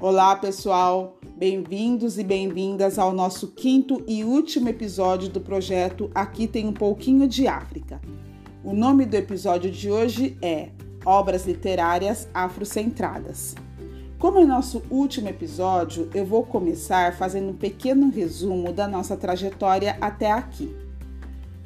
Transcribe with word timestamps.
Olá, 0.00 0.36
pessoal! 0.36 1.18
Bem-vindos 1.36 2.18
e 2.18 2.22
bem-vindas 2.22 3.00
ao 3.00 3.12
nosso 3.12 3.48
quinto 3.48 4.00
e 4.06 4.22
último 4.22 4.68
episódio 4.68 5.28
do 5.28 5.40
projeto 5.40 6.08
Aqui 6.14 6.46
Tem 6.46 6.68
um 6.68 6.72
Pouquinho 6.72 7.26
de 7.26 7.48
África. 7.48 8.00
O 8.62 8.72
nome 8.72 9.04
do 9.04 9.16
episódio 9.16 9.72
de 9.72 9.90
hoje 9.90 10.38
é 10.40 10.68
Obras 11.04 11.48
Literárias 11.48 12.28
Afrocentradas. 12.32 13.56
Como 14.20 14.38
é 14.38 14.44
nosso 14.44 14.84
último 14.88 15.30
episódio, 15.30 16.08
eu 16.14 16.24
vou 16.24 16.44
começar 16.44 17.16
fazendo 17.16 17.48
um 17.48 17.56
pequeno 17.56 18.08
resumo 18.08 18.72
da 18.72 18.86
nossa 18.86 19.16
trajetória 19.16 19.98
até 20.00 20.30
aqui. 20.30 20.72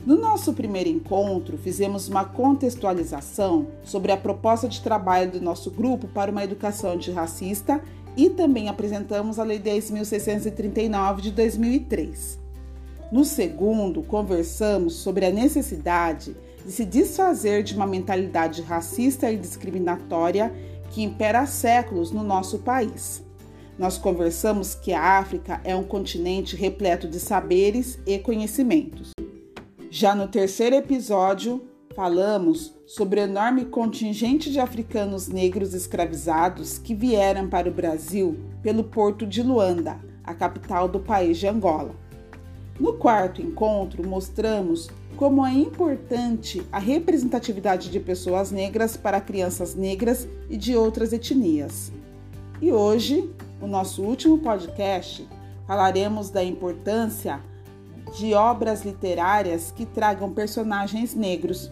No 0.07 0.18
nosso 0.18 0.54
primeiro 0.54 0.89
encontro, 0.89 1.58
fizemos 1.58 2.08
uma 2.08 2.25
contextualização 2.25 3.68
sobre 3.85 4.11
a 4.11 4.17
proposta 4.17 4.67
de 4.67 4.80
trabalho 4.80 5.30
do 5.32 5.40
nosso 5.40 5.71
grupo 5.71 6.08
para 6.08 6.30
uma 6.30 6.43
educação 6.43 6.93
antirracista 6.93 7.80
e 8.16 8.30
também 8.30 8.68
apresentamos 8.68 9.39
a 9.39 9.44
Lei 9.44 9.58
10.639 9.58 11.20
de 11.20 11.30
2003. 11.30 12.39
No 13.11 13.25
segundo, 13.25 14.03
conversamos 14.03 14.94
sobre 14.94 15.26
a 15.26 15.30
necessidade 15.30 16.36
de 16.64 16.72
se 16.72 16.84
desfazer 16.84 17.62
de 17.62 17.75
uma 17.75 17.86
mentalidade 17.86 18.62
racista 18.62 19.30
e 19.30 19.36
discriminatória 19.36 20.53
que 20.90 21.03
impera 21.03 21.40
há 21.40 21.46
séculos 21.46 22.11
no 22.11 22.22
nosso 22.22 22.58
país. 22.61 23.22
Nós 23.79 23.98
conversamos 23.98 24.75
que 24.75 24.92
a 24.92 25.18
África 25.18 25.61
é 25.64 25.75
um 25.75 25.82
continente 25.82 26.54
repleto 26.54 27.08
de 27.08 27.18
saberes 27.18 27.98
e 28.06 28.18
conhecimentos. 28.18 29.12
Já 29.90 30.14
no 30.14 30.29
terceiro 30.29 30.76
episódio, 30.76 31.62
falamos 31.95 32.75
sobre 32.87 33.20
o 33.20 33.25
enorme 33.25 33.67
contingente 33.67 34.51
de 34.51 34.59
africanos 34.59 35.28
negros 35.28 35.75
escravizados 35.75 36.79
que 36.79 36.95
vieram 36.95 37.49
para 37.49 37.69
o 37.69 37.73
Brasil 37.73 38.39
pelo 38.62 38.84
porto 38.84 39.27
de 39.27 39.43
Luanda, 39.43 40.01
a 40.25 40.34
capital 40.34 40.89
do 40.89 41.01
país 41.01 41.39
de 41.39 41.47
Angola. 41.47 41.95
No 42.81 42.95
quarto 42.95 43.43
encontro, 43.43 44.07
mostramos 44.07 44.89
como 45.17 45.47
é 45.47 45.53
importante 45.53 46.67
a 46.73 46.79
representatividade 46.79 47.91
de 47.91 48.01
pessoas 48.01 48.51
negras 48.51 48.97
para 48.97 49.21
crianças 49.21 49.75
negras 49.75 50.27
e 50.49 50.56
de 50.56 50.75
outras 50.75 51.12
etnias. 51.12 51.93
E 52.61 52.73
hoje, 52.73 53.31
no 53.61 53.67
nosso 53.67 54.03
último 54.03 54.39
podcast, 54.39 55.29
falaremos 55.67 56.31
da 56.31 56.43
importância 56.43 57.41
de 58.17 58.34
obras 58.34 58.84
literárias 58.84 59.71
que 59.71 59.87
tragam 59.87 60.33
personagens 60.33 61.15
negros. 61.15 61.71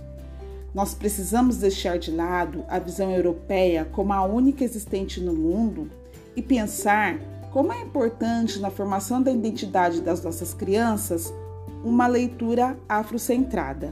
Nós 0.74 0.94
precisamos 0.94 1.56
deixar 1.56 1.98
de 1.98 2.10
lado 2.10 2.64
a 2.68 2.78
visão 2.78 3.10
europeia 3.10 3.84
como 3.84 4.12
a 4.12 4.24
única 4.24 4.64
existente 4.64 5.20
no 5.20 5.34
mundo 5.34 5.90
e 6.36 6.42
pensar 6.42 7.18
como 7.52 7.72
é 7.72 7.80
importante 7.80 8.60
na 8.60 8.70
formação 8.70 9.20
da 9.20 9.32
identidade 9.32 10.00
das 10.00 10.22
nossas 10.22 10.54
crianças 10.54 11.32
uma 11.84 12.06
leitura 12.06 12.78
afrocentrada. 12.88 13.90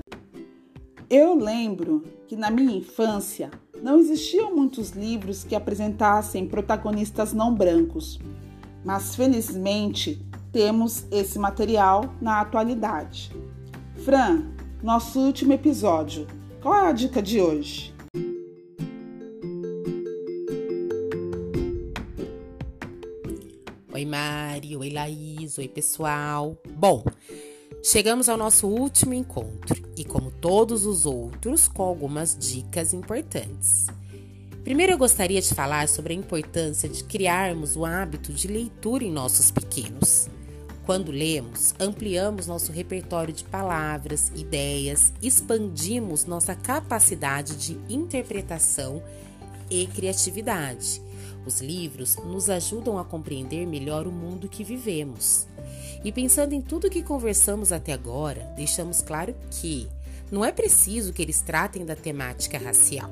Eu 1.10 1.34
lembro 1.34 2.04
que 2.28 2.36
na 2.36 2.50
minha 2.50 2.76
infância 2.76 3.50
não 3.82 3.98
existiam 3.98 4.54
muitos 4.54 4.90
livros 4.90 5.42
que 5.42 5.54
apresentassem 5.54 6.46
protagonistas 6.46 7.32
não 7.32 7.54
brancos, 7.54 8.20
mas 8.84 9.14
felizmente 9.14 10.24
temos 10.52 11.06
esse 11.10 11.38
material 11.38 12.14
na 12.20 12.40
atualidade. 12.40 13.32
Fran, 14.04 14.44
nosso 14.82 15.18
último 15.18 15.52
episódio, 15.52 16.26
qual 16.68 16.84
é 16.84 16.90
a 16.90 16.92
dica 16.92 17.22
de 17.22 17.40
hoje? 17.40 17.94
Oi 23.90 24.04
Mari, 24.04 24.76
oi 24.76 24.90
Laís, 24.90 25.56
oi 25.56 25.66
pessoal. 25.66 26.60
Bom, 26.76 27.02
chegamos 27.82 28.28
ao 28.28 28.36
nosso 28.36 28.68
último 28.68 29.14
encontro 29.14 29.82
e, 29.96 30.04
como 30.04 30.30
todos 30.30 30.84
os 30.84 31.06
outros, 31.06 31.68
com 31.68 31.82
algumas 31.82 32.36
dicas 32.36 32.92
importantes. 32.92 33.86
Primeiro, 34.62 34.92
eu 34.92 34.98
gostaria 34.98 35.40
de 35.40 35.54
falar 35.54 35.88
sobre 35.88 36.12
a 36.12 36.16
importância 36.16 36.86
de 36.86 37.02
criarmos 37.02 37.76
o 37.76 37.86
hábito 37.86 38.30
de 38.30 38.46
leitura 38.46 39.04
em 39.04 39.10
nossos 39.10 39.50
pequenos. 39.50 40.28
Quando 40.88 41.12
lemos, 41.12 41.74
ampliamos 41.78 42.46
nosso 42.46 42.72
repertório 42.72 43.34
de 43.34 43.44
palavras, 43.44 44.32
ideias, 44.34 45.12
expandimos 45.20 46.24
nossa 46.24 46.54
capacidade 46.54 47.56
de 47.56 47.78
interpretação 47.92 49.02
e 49.70 49.86
criatividade. 49.88 51.02
Os 51.44 51.60
livros 51.60 52.16
nos 52.24 52.48
ajudam 52.48 52.96
a 52.96 53.04
compreender 53.04 53.66
melhor 53.66 54.06
o 54.06 54.10
mundo 54.10 54.48
que 54.48 54.64
vivemos. 54.64 55.46
E 56.02 56.10
pensando 56.10 56.54
em 56.54 56.62
tudo 56.62 56.88
que 56.88 57.02
conversamos 57.02 57.70
até 57.70 57.92
agora, 57.92 58.50
deixamos 58.56 59.02
claro 59.02 59.34
que 59.50 59.86
não 60.32 60.42
é 60.42 60.50
preciso 60.50 61.12
que 61.12 61.20
eles 61.20 61.42
tratem 61.42 61.84
da 61.84 61.96
temática 61.96 62.56
racial, 62.56 63.10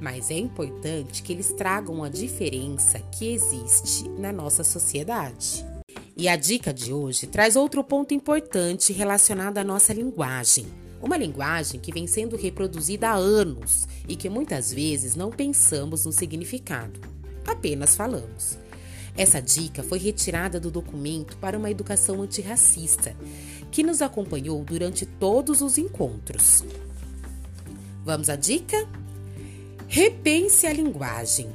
mas 0.00 0.28
é 0.28 0.38
importante 0.38 1.22
que 1.22 1.32
eles 1.32 1.52
tragam 1.52 2.02
a 2.02 2.08
diferença 2.08 2.98
que 3.12 3.32
existe 3.32 4.08
na 4.08 4.32
nossa 4.32 4.64
sociedade. 4.64 5.70
E 6.16 6.28
a 6.28 6.36
dica 6.36 6.74
de 6.74 6.92
hoje 6.92 7.26
traz 7.26 7.56
outro 7.56 7.82
ponto 7.82 8.12
importante 8.12 8.92
relacionado 8.92 9.58
à 9.58 9.64
nossa 9.64 9.94
linguagem. 9.94 10.66
Uma 11.00 11.16
linguagem 11.16 11.80
que 11.80 11.92
vem 11.92 12.06
sendo 12.06 12.36
reproduzida 12.36 13.08
há 13.08 13.14
anos 13.14 13.88
e 14.06 14.14
que 14.14 14.28
muitas 14.28 14.72
vezes 14.72 15.16
não 15.16 15.30
pensamos 15.30 16.04
no 16.04 16.12
significado, 16.12 17.00
apenas 17.46 17.96
falamos. 17.96 18.58
Essa 19.16 19.40
dica 19.40 19.82
foi 19.82 19.98
retirada 19.98 20.60
do 20.60 20.70
documento 20.70 21.36
para 21.38 21.58
uma 21.58 21.70
educação 21.70 22.22
antirracista, 22.22 23.16
que 23.70 23.82
nos 23.82 24.00
acompanhou 24.00 24.62
durante 24.64 25.04
todos 25.06 25.60
os 25.60 25.76
encontros. 25.76 26.62
Vamos 28.04 28.28
à 28.28 28.36
dica? 28.36 28.86
Repense 29.88 30.66
a 30.66 30.72
linguagem. 30.72 31.50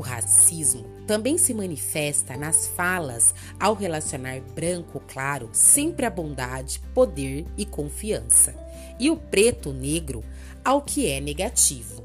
O 0.00 0.02
racismo 0.02 0.86
também 1.06 1.36
se 1.36 1.52
manifesta 1.52 2.34
nas 2.34 2.66
falas 2.68 3.34
ao 3.60 3.74
relacionar 3.74 4.40
branco 4.54 4.98
claro 5.06 5.50
sempre 5.52 6.06
a 6.06 6.10
bondade, 6.10 6.80
poder 6.94 7.44
e 7.54 7.66
confiança, 7.66 8.54
e 8.98 9.10
o 9.10 9.16
preto 9.18 9.74
negro 9.74 10.24
ao 10.64 10.80
que 10.80 11.06
é 11.06 11.20
negativo. 11.20 12.02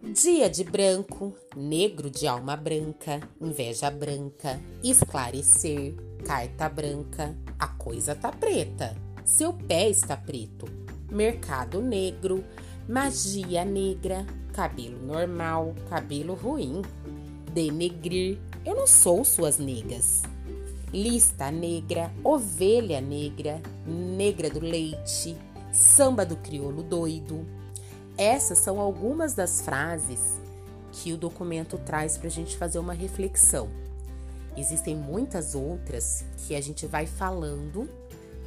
Dia 0.00 0.48
de 0.48 0.62
branco, 0.62 1.34
negro 1.56 2.08
de 2.08 2.28
alma 2.28 2.54
branca, 2.54 3.18
inveja 3.40 3.90
branca, 3.90 4.60
esclarecer, 4.80 5.96
carta 6.24 6.68
branca, 6.68 7.36
a 7.58 7.66
coisa 7.66 8.14
tá 8.14 8.30
preta, 8.30 8.96
seu 9.24 9.52
pé 9.52 9.90
está 9.90 10.16
preto, 10.16 10.66
mercado 11.10 11.82
negro, 11.82 12.44
magia 12.88 13.64
negra, 13.64 14.24
cabelo 14.52 15.00
normal, 15.06 15.74
cabelo 15.88 16.34
ruim, 16.34 16.82
denegrir. 17.58 18.38
Eu 18.64 18.76
não 18.76 18.86
sou 18.86 19.24
suas 19.24 19.58
negas. 19.58 20.22
Lista 20.92 21.50
negra, 21.50 22.12
ovelha 22.22 23.00
negra, 23.00 23.60
negra 23.84 24.48
do 24.48 24.60
leite, 24.60 25.36
samba 25.72 26.24
do 26.24 26.36
crioulo 26.36 26.84
doido. 26.84 27.44
Essas 28.16 28.58
são 28.58 28.78
algumas 28.78 29.34
das 29.34 29.60
frases 29.60 30.38
que 30.92 31.12
o 31.12 31.16
documento 31.16 31.76
traz 31.78 32.16
para 32.16 32.28
a 32.28 32.30
gente 32.30 32.56
fazer 32.56 32.78
uma 32.78 32.94
reflexão. 32.94 33.68
Existem 34.56 34.96
muitas 34.96 35.54
outras 35.54 36.24
que 36.36 36.54
a 36.54 36.60
gente 36.60 36.86
vai 36.86 37.06
falando 37.06 37.88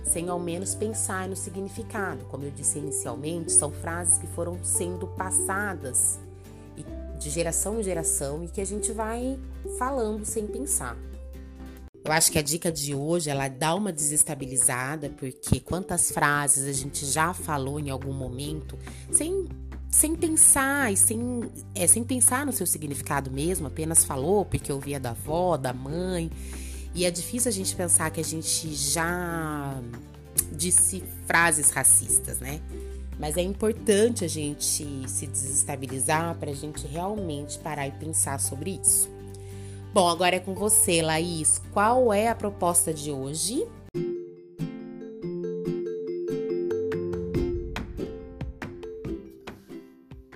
sem 0.03 0.29
ao 0.29 0.39
menos 0.39 0.73
pensar 0.73 1.27
no 1.27 1.35
significado. 1.35 2.25
Como 2.25 2.43
eu 2.43 2.51
disse 2.51 2.79
inicialmente, 2.79 3.51
são 3.51 3.71
frases 3.71 4.17
que 4.17 4.27
foram 4.27 4.57
sendo 4.63 5.05
passadas 5.05 6.17
de 7.21 7.29
geração 7.29 7.79
em 7.79 7.83
geração 7.83 8.43
e 8.43 8.47
que 8.47 8.59
a 8.59 8.65
gente 8.65 8.91
vai 8.91 9.39
falando 9.77 10.25
sem 10.25 10.47
pensar. 10.47 10.97
Eu 12.03 12.11
acho 12.11 12.31
que 12.31 12.39
a 12.39 12.41
dica 12.41 12.71
de 12.71 12.95
hoje 12.95 13.29
ela 13.29 13.47
dá 13.47 13.75
uma 13.75 13.93
desestabilizada, 13.93 15.09
porque 15.09 15.59
quantas 15.59 16.11
frases 16.11 16.65
a 16.65 16.71
gente 16.71 17.05
já 17.05 17.31
falou 17.31 17.79
em 17.79 17.91
algum 17.91 18.11
momento 18.11 18.75
sem, 19.11 19.47
sem 19.91 20.15
pensar 20.15 20.91
e 20.91 20.97
sem, 20.97 21.43
é, 21.75 21.85
sem 21.85 22.03
pensar 22.03 22.43
no 22.43 22.51
seu 22.51 22.65
significado 22.65 23.29
mesmo, 23.29 23.67
apenas 23.67 24.03
falou 24.03 24.43
porque 24.43 24.73
ouvia 24.73 24.99
da 24.99 25.11
avó, 25.11 25.57
da 25.57 25.71
mãe. 25.71 26.31
E 26.95 27.05
é 27.05 27.11
difícil 27.11 27.49
a 27.49 27.53
gente 27.53 27.75
pensar 27.75 28.09
que 28.09 28.19
a 28.19 28.23
gente 28.23 28.73
já 28.73 29.79
disse 30.61 31.03
frases 31.25 31.71
racistas, 31.71 32.39
né? 32.39 32.61
Mas 33.19 33.35
é 33.35 33.41
importante 33.41 34.23
a 34.23 34.27
gente 34.27 34.63
se 34.63 35.27
desestabilizar 35.27 36.35
para 36.35 36.51
a 36.51 36.53
gente 36.53 36.85
realmente 36.85 37.57
parar 37.59 37.87
e 37.87 37.91
pensar 37.91 38.39
sobre 38.39 38.79
isso. 38.81 39.09
Bom, 39.93 40.07
agora 40.07 40.35
é 40.35 40.39
com 40.39 40.53
você, 40.53 41.01
Laís. 41.01 41.61
Qual 41.73 42.13
é 42.13 42.29
a 42.29 42.35
proposta 42.35 42.93
de 42.93 43.11
hoje? 43.11 43.67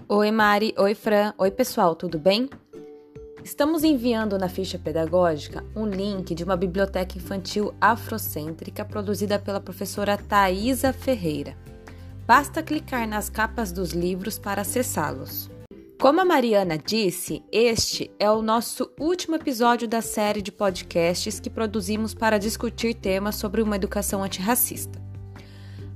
Oi, 0.10 0.32
Mari. 0.32 0.74
Oi, 0.78 0.96
Fran. 0.96 1.34
Oi, 1.38 1.52
pessoal, 1.52 1.96
tudo 1.96 2.20
bem? 2.20 2.50
Estamos 3.46 3.84
enviando 3.84 4.40
na 4.40 4.50
ficha 4.50 4.80
pedagógica 4.80 5.64
um 5.76 5.86
link 5.86 6.34
de 6.34 6.44
uma 6.44 6.58
biblioteca 6.58 7.16
infantil 7.16 7.76
afrocêntrica 7.80 8.84
produzida 8.84 9.38
pela 9.38 9.60
professora 9.60 10.18
Thaisa 10.18 10.92
Ferreira. 10.92 11.56
Basta 12.26 12.64
clicar 12.64 13.08
nas 13.08 13.30
capas 13.30 13.72
dos 13.72 13.92
livros 13.92 14.40
para 14.40 14.64
acessá-los. 14.64 15.48
Como 16.02 16.22
a 16.22 16.26
Mariana 16.26 16.76
disse, 16.76 17.44
este 17.52 18.10
é 18.18 18.32
o 18.32 18.42
nosso 18.42 18.90
último 19.00 19.36
episódio 19.36 19.88
da 19.88 20.02
série 20.02 20.42
de 20.42 20.52
podcasts 20.52 21.40
que 21.40 21.48
produzimos 21.48 22.16
para 22.16 22.40
discutir 22.40 22.96
temas 22.96 23.36
sobre 23.36 23.62
uma 23.62 23.76
educação 23.76 24.24
antirracista. 24.24 25.05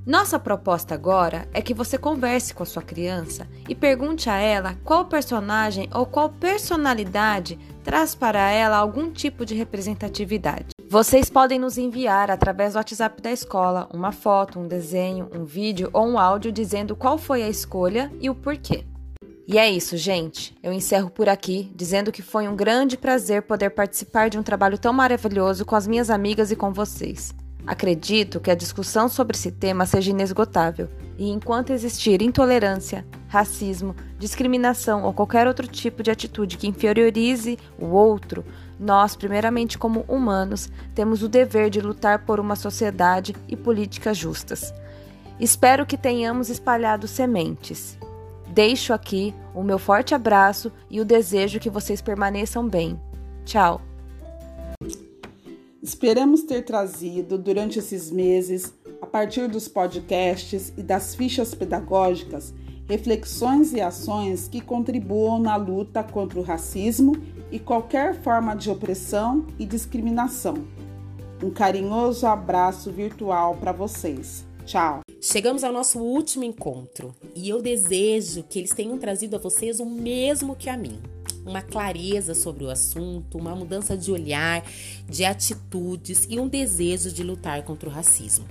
Nossa 0.05 0.39
proposta 0.39 0.95
agora 0.95 1.47
é 1.53 1.61
que 1.61 1.73
você 1.73 1.97
converse 1.97 2.53
com 2.53 2.63
a 2.63 2.65
sua 2.65 2.81
criança 2.81 3.47
e 3.67 3.75
pergunte 3.75 4.29
a 4.29 4.37
ela 4.37 4.75
qual 4.83 5.05
personagem 5.05 5.89
ou 5.93 6.05
qual 6.05 6.29
personalidade 6.29 7.59
traz 7.83 8.15
para 8.15 8.49
ela 8.49 8.77
algum 8.77 9.11
tipo 9.11 9.45
de 9.45 9.53
representatividade. 9.53 10.69
Vocês 10.87 11.29
podem 11.29 11.59
nos 11.59 11.77
enviar 11.77 12.31
através 12.31 12.73
do 12.73 12.77
WhatsApp 12.77 13.21
da 13.21 13.31
escola 13.31 13.87
uma 13.93 14.11
foto, 14.11 14.59
um 14.59 14.67
desenho, 14.67 15.29
um 15.35 15.45
vídeo 15.45 15.89
ou 15.93 16.07
um 16.07 16.17
áudio 16.17 16.51
dizendo 16.51 16.95
qual 16.95 17.17
foi 17.17 17.43
a 17.43 17.49
escolha 17.49 18.11
e 18.19 18.29
o 18.29 18.35
porquê. 18.35 18.85
E 19.47 19.57
é 19.57 19.69
isso, 19.69 19.97
gente. 19.97 20.55
Eu 20.63 20.71
encerro 20.71 21.09
por 21.09 21.27
aqui, 21.27 21.71
dizendo 21.75 22.11
que 22.11 22.21
foi 22.21 22.47
um 22.47 22.55
grande 22.55 22.95
prazer 22.95 23.43
poder 23.43 23.71
participar 23.71 24.29
de 24.29 24.37
um 24.37 24.43
trabalho 24.43 24.77
tão 24.77 24.93
maravilhoso 24.93 25.65
com 25.65 25.75
as 25.75 25.87
minhas 25.87 26.09
amigas 26.09 26.51
e 26.51 26.55
com 26.55 26.71
vocês. 26.71 27.33
Acredito 27.69 28.39
que 28.39 28.49
a 28.49 28.55
discussão 28.55 29.07
sobre 29.07 29.37
esse 29.37 29.51
tema 29.51 29.85
seja 29.85 30.09
inesgotável, 30.09 30.89
e 31.19 31.29
enquanto 31.29 31.71
existir 31.71 32.21
intolerância, 32.23 33.05
racismo, 33.27 33.95
discriminação 34.17 35.03
ou 35.03 35.13
qualquer 35.13 35.45
outro 35.45 35.67
tipo 35.67 36.01
de 36.01 36.09
atitude 36.09 36.57
que 36.57 36.67
inferiorize 36.67 37.59
o 37.77 37.85
outro, 37.85 38.43
nós, 38.79 39.15
primeiramente 39.15 39.77
como 39.77 40.03
humanos, 40.07 40.69
temos 40.95 41.21
o 41.21 41.29
dever 41.29 41.69
de 41.69 41.79
lutar 41.79 42.25
por 42.25 42.39
uma 42.39 42.55
sociedade 42.55 43.35
e 43.47 43.55
políticas 43.55 44.17
justas. 44.17 44.73
Espero 45.39 45.85
que 45.85 45.97
tenhamos 45.97 46.49
espalhado 46.49 47.07
sementes 47.07 47.99
Deixo 48.49 48.93
aqui 48.93 49.33
o 49.53 49.63
meu 49.63 49.77
forte 49.77 50.15
abraço 50.15 50.71
e 50.89 50.99
o 50.99 51.05
desejo 51.05 51.59
que 51.59 51.69
vocês 51.69 52.01
permaneçam 52.01 52.67
bem. 52.67 52.99
Tchau! 53.45 53.88
Esperamos 55.81 56.43
ter 56.43 56.63
trazido 56.63 57.37
durante 57.37 57.79
esses 57.79 58.11
meses, 58.11 58.73
a 59.01 59.05
partir 59.05 59.47
dos 59.47 59.69
podcasts 59.69 60.73
e 60.77 60.83
das 60.83 61.15
fichas 61.15 61.55
pedagógicas, 61.55 62.53
reflexões 62.87 63.71
e 63.71 63.79
ações 63.79 64.49
que 64.49 64.59
contribuam 64.59 65.39
na 65.39 65.55
luta 65.55 66.03
contra 66.03 66.37
o 66.37 66.43
racismo 66.43 67.13
e 67.49 67.59
qualquer 67.59 68.13
forma 68.21 68.55
de 68.55 68.69
opressão 68.69 69.47
e 69.57 69.65
discriminação. 69.65 70.67
Um 71.41 71.49
carinhoso 71.49 72.27
abraço 72.27 72.91
virtual 72.91 73.55
para 73.55 73.71
vocês. 73.71 74.45
Tchau! 74.65 74.99
Chegamos 75.21 75.63
ao 75.63 75.71
nosso 75.71 75.99
último 75.99 76.43
encontro 76.43 77.15
e 77.33 77.47
eu 77.47 77.61
desejo 77.61 78.43
que 78.43 78.59
eles 78.59 78.71
tenham 78.71 78.97
trazido 78.97 79.37
a 79.37 79.39
vocês 79.39 79.79
o 79.79 79.85
mesmo 79.85 80.55
que 80.55 80.69
a 80.69 80.75
mim. 80.75 80.99
Uma 81.45 81.61
clareza 81.61 82.35
sobre 82.35 82.63
o 82.63 82.69
assunto, 82.69 83.37
uma 83.37 83.55
mudança 83.55 83.97
de 83.97 84.11
olhar, 84.11 84.63
de 85.07 85.25
atitudes 85.25 86.27
e 86.29 86.39
um 86.39 86.47
desejo 86.47 87.11
de 87.11 87.23
lutar 87.23 87.63
contra 87.63 87.89
o 87.89 87.91
racismo. 87.91 88.45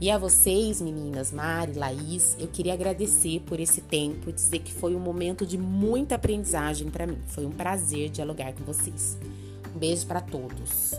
E 0.00 0.10
a 0.10 0.16
vocês, 0.16 0.80
meninas, 0.80 1.30
Mari, 1.30 1.74
Laís, 1.74 2.34
eu 2.40 2.48
queria 2.48 2.72
agradecer 2.72 3.40
por 3.40 3.60
esse 3.60 3.82
tempo, 3.82 4.32
dizer 4.32 4.60
que 4.60 4.72
foi 4.72 4.96
um 4.96 5.00
momento 5.00 5.44
de 5.44 5.58
muita 5.58 6.14
aprendizagem 6.14 6.88
para 6.88 7.06
mim. 7.06 7.18
Foi 7.26 7.44
um 7.44 7.50
prazer 7.50 8.08
dialogar 8.08 8.54
com 8.54 8.64
vocês. 8.64 9.18
Um 9.74 9.78
beijo 9.78 10.06
para 10.06 10.22
todos. 10.22 10.94